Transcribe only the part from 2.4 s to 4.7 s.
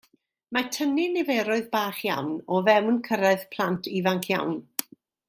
o fewn cyrraedd plant ifanc iawn.